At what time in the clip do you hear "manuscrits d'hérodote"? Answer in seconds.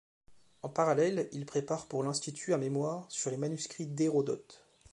3.37-4.65